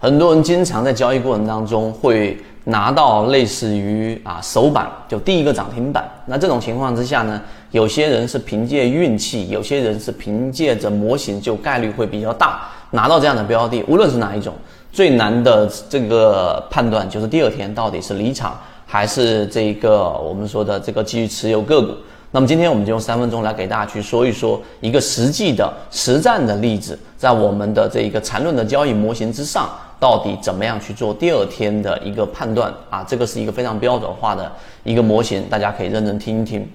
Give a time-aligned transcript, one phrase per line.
[0.00, 6.08] 很多人经常在交易过程当中会拿到类似于啊首板，就第一个涨停板。
[6.26, 7.40] 那这种情况之下呢，
[7.72, 13.82] 有些人是凭借运气，有些人是凭借着模型，就概率会比较大拿到这样的标的。
[13.88, 14.54] 无论是哪一种，
[14.92, 18.56] 最难的这个判断就是第二天到底是离场
[18.86, 21.92] 还是这一个我们说的这个继续持有个股。
[22.30, 33.02] 那么今天我们就用三分钟来给大家去说一说一个实际的实战的例子，在我们的这一个缠论的交易模型之上，到底怎么样去做第二天的一个判断啊？
[33.08, 34.52] 这个是一个非常标准化的
[34.84, 36.68] 一个模型，大家可以认真听一听。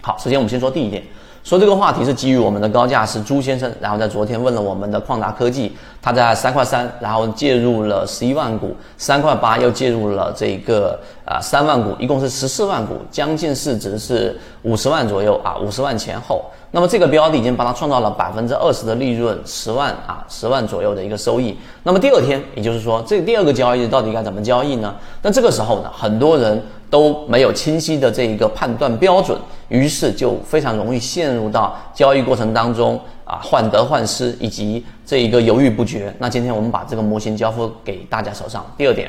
[0.00, 1.02] 好，首先我们先说第一点。
[1.42, 16.44] 说这个话题是基于我们的高价是朱先生，然后在昨天问了我们的旷达科技，他在三块三，然后介入了十一万股，三块八又介入了这个啊三万股，一共是十四万股，将近市值是五十万左右啊，五十万前后。
[16.72, 21.58] 那么这个标的已经帮他创造了百分之二十的利润，十万啊十万左右的一个收益。
[21.82, 24.94] 那么第二天，也就是说这第二个交易到底该怎么交易呢？
[25.22, 26.62] 那这个时候呢，很多人。
[26.90, 29.38] 都没有清晰的这一个判断标准，
[29.68, 36.12] 于是就非常容易陷入到交易过程当中啊患得患失以及这一个犹豫不决。
[36.18, 38.66] 那今天我们把这个模型交付给大家手上。
[38.76, 39.08] 第二点，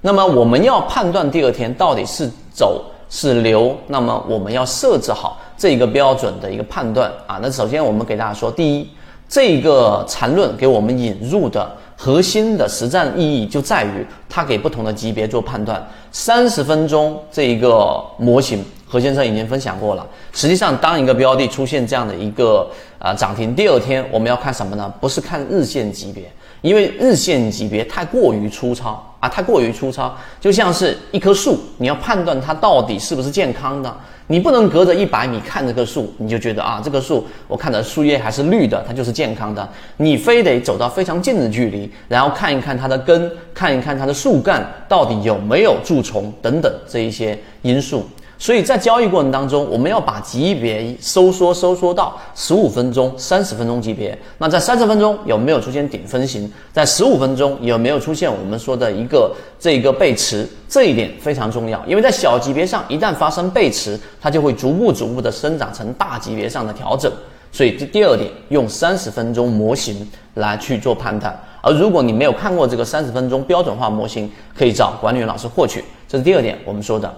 [0.00, 7.40] 那么我们要判断第二天到底是走是留，那么我们要设置好这一个标准的一个判断啊。
[7.42, 8.88] 那首先我们给大家说，第一，
[9.28, 11.70] 这个缠论给我们引入的。
[12.00, 15.84] 核心的实战意义就在于，它给不同的级别做判断。
[16.12, 20.06] 三十分钟这一个模型，何先生已经分享过了。
[20.32, 24.94] 实际上，当一个标的出现这样的一个啊涨停，第二天我们要看什么呢？
[25.00, 33.96] 不是看日线级别，因为日线级别太过于粗糙啊，太过于粗糙，就像是一棵树，你要判断它到底是不是健康的。
[34.30, 39.66] 你不能隔着一百米看这棵树，你就觉得啊，这棵树我看的树叶还是绿的，它就是健康的。
[39.96, 48.06] 你非得走到非常近的距离，然后看一看它的根，看一看它的树干到底有没有蛀虫等等这一些因素。
[48.40, 54.16] 所以在交易过程当中，我们要把级别收缩收缩到十五分钟、三十分钟级别。
[54.38, 56.48] 那在三十分钟有没有出现顶分型？
[56.72, 60.48] 在十五分钟有没有出现我们说的一个这个背驰？
[60.68, 67.10] 这一点非常重要，因为在小级别上一旦发生背驰，它就会逐步逐步的生长成大级别上的调整。
[67.50, 71.36] 所以这第二点，用三十分钟模型来去做判断。
[71.60, 75.82] 而如果你没有看过这个三十分钟标准化模型，可以找管理员老师获取。
[76.06, 77.12] 这是第二点，我们说的。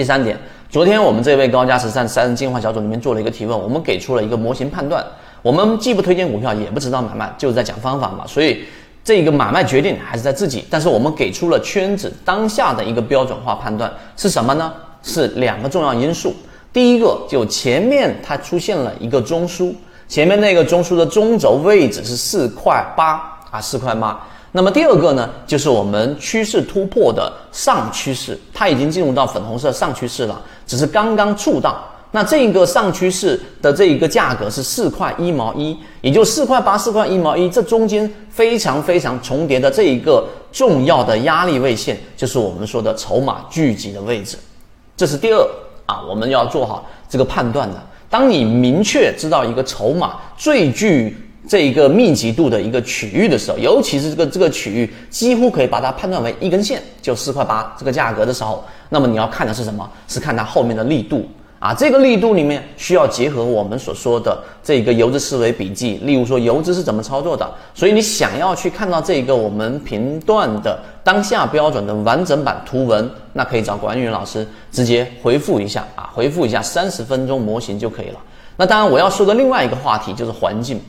[0.00, 0.34] 第三点，
[0.70, 5.04] 昨天我们这位高价值在三人进化小组里面做了一个提问，我们给出了一个模型判断。
[5.42, 8.24] 我们既不推荐股票，也不知道买卖，就是在讲方法嘛。
[8.26, 8.64] 所以
[9.04, 10.64] 这个买卖决定还是在自己。
[10.70, 14.72] 但是我们给出了圈子当下的一个标准化判断是什么呢？
[15.02, 16.34] 是两个重要因素。
[16.72, 19.74] 第一个就前面它出现了一个中枢，
[20.08, 24.18] 前面那个中枢的中轴位置是四块八啊，四块八。
[24.52, 31.86] 那么第二个呢，就是我们趋势突破的上趋势，它已经进入到粉红色上趋势了，只是刚刚触到。
[32.12, 44.36] 那这一个上趋势的这一个价格是四块一毛一，也就四块八、四块一毛一，这中间非常非常重叠的这一个重要的压力位线，就是我们说的筹码聚集的位置。
[44.96, 45.48] 这是第二
[45.86, 47.80] 啊，我们要做好这个判断的。
[48.08, 51.16] 当你明确知道一个筹码最具
[51.48, 59.90] 这一个密集度的一个区域的时候，尤其是这个这个区域几乎可以把它判断为一根线，就四块八这个价格的时候，那么你要看的是什么？
[60.06, 61.26] 是看它后面的力度
[61.58, 61.74] 啊！
[61.74, 67.50] 这个力度里面需要结合我们所说的这个游资思维笔记，例如说游资是怎么操作的。
[67.74, 78.20] 所以你想要去看到这个我们频段的当下标准的完整版图文，那可以找管理员老师直接回复一下啊，回复一下三十分钟模型就可以了。
[78.56, 80.80] 那当然我要说的另外一个话题就是环境。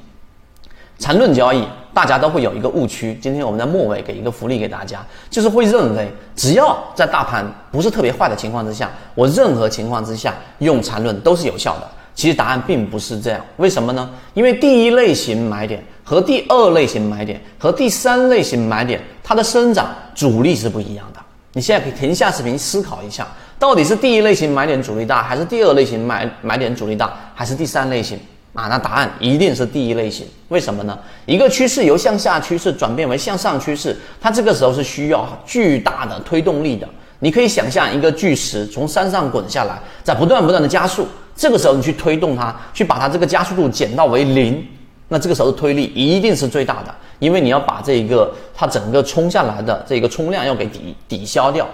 [1.01, 3.17] 缠论交易，大家都会有一个误区。
[3.19, 11.89] 今天我们在末尾给一个福利给大家，就是会认为只要在大盘不是特别坏的情况之下，我任何情况之下用缠论都是有效的。
[12.13, 14.07] 其实答案并不是这样，为什么呢？
[14.35, 21.19] 因为第一类型买点和第二类型买点和第三类型买点，它的生长阻力是不一样的。
[21.53, 23.27] 你现在可以停下视频思考一下，
[23.57, 28.19] 到底是第一类型买点阻力大，还是第二类型买买点阻力大，还是第三类型？
[28.53, 30.27] 啊，那答案一定是第一类型。
[30.49, 30.97] 为什么呢？
[31.25, 36.87] 一个趋势由向下趋势转变为向上趋势，它这个时候是需要巨大的推动力的。
[37.19, 44.65] 你可以想象一个巨石从山上滚下来，在不断不断的加速，这个时候你去推动它，去把它这个加速度减到为零，
[45.07, 51.65] 那这个时候的推力一定是最大的，因为你要把这一个它整个冲下来的这个冲量要给抵抵消掉。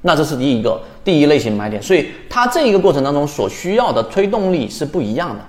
[0.00, 5.40] 那这是第一个第一类型买点，所以它这一个过程当中所需要的推动力是不一样的。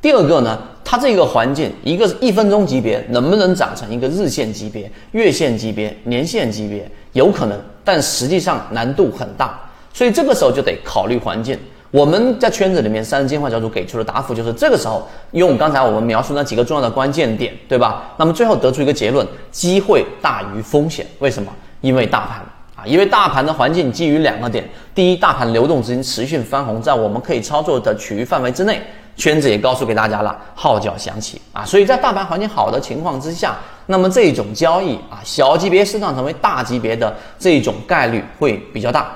[0.00, 9.60] 第二个呢，它这个环境，一个是一分钟级别，能不能长成一个日线级别、月线级别、年线级别，有可能，但实际上难度很大，
[9.92, 11.58] 所以这个时候就得考虑环境。
[11.90, 18.14] 我们在圈子里面，三十进化教主给出的答复就是，这个时候用刚才我们描述那几个重要的关键点，对吧？
[18.16, 21.04] 那么最后得出一个结论：机会大于风险。
[21.18, 21.52] 为什么？
[21.80, 22.38] 因为大盘
[22.76, 22.86] 啊。
[22.86, 24.64] 因为大盘的环境基于两个点，
[24.94, 28.80] 第一，大盘流动资金持续翻红，在我们可以操作的区域范围之内，
[29.20, 39.14] 圈子也告诉给大家了，号角响起啊，所以在大盘环境好的情况之下，那么这种交易啊，小级别市场成为大级别的这种概率会比较大。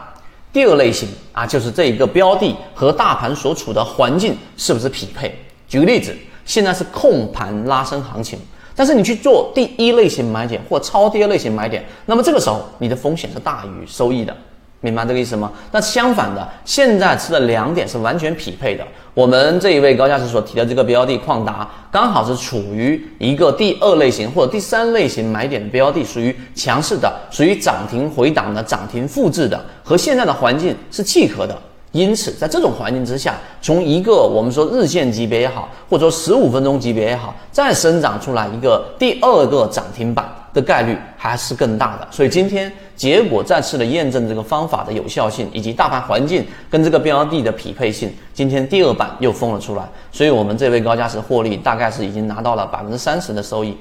[0.53, 5.35] 第二类型啊，就是这一个标的和大盘所处的环境是不是匹配？
[5.67, 6.15] 举个例子，
[6.45, 8.39] 现在是控盘拉升行情。
[8.77, 14.37] 但是你去做第一类型买点或超跌类型买点，那么这个时候你的风险是大于收益的，
[14.85, 15.51] 明白这个意思吗？
[15.73, 18.85] 那相反的，现在吃的两点是完全匹配的。
[19.15, 31.57] 我们这一位高价值所提的这个标的矿达，刚好是处于一个第二类型或者第三类型买点的标的，属于强势的，属于涨停回档的、涨停复制的，和现在的环境是契合的。
[31.93, 42.09] 因此，在这种环境之下，从一个我们说日线级别也好，或者说十五分钟级别也好，再生长出来一个第二个涨停板的概率还是更大的。
[42.11, 48.11] 所以今天结果再次的验证这个方法的有效性，以及大盘环境跟这个标的的匹配性。
[48.33, 53.77] 今天第二板又封了出来，所以我们这位高价值获利大概是已经拿到了百分之三十的收益。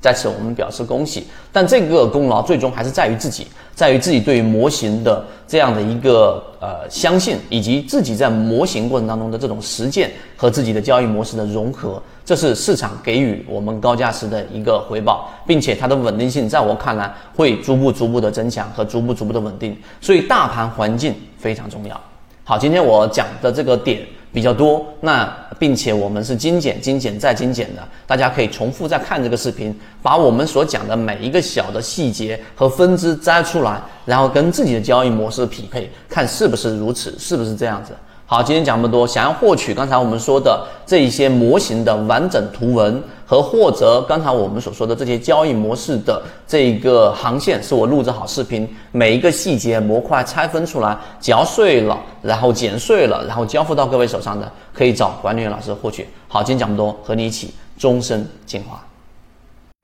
[0.00, 1.28] 在此，我们表示恭喜。
[1.52, 19.76] 但这个功劳最终还是在于自己，在于自己对于模型的这样的一个呃相信，以及自己在模型过程当中的这种实践和自己的交易模式的融合，这是市场给予我们高价值的一个回报，并且它的稳定性在我看来会逐步逐步的增强和逐步逐步的稳定。
[20.00, 22.00] 所以，大盘环境非常重要。
[22.44, 24.00] 好，今天我讲的这个点。
[24.34, 37.92] 比较多，那并且我们是精简、精简再精简的，大家可以重复再看这个视频，把我们所讲的每一个小的细节和分支摘出来，然后跟自己的交易模式匹配，看是不是如此，是不是这样子。
[38.32, 39.06] 好，今天讲这么多。
[39.06, 56.08] 想要获取刚才我们说的这一些模型的完整图文，和或者刚才我们所说的这些交易模式的这个航线，是我录制好视频，每一个细节模块拆分出来，嚼碎了，然后剪碎了，然后交付到各位手上的，可以找管理员老师获取。
[56.26, 58.82] 好，今天讲这么多，和你一起终身进化。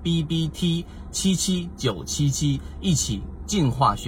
[0.03, 4.07] B B T 七七九七七，一起进化学。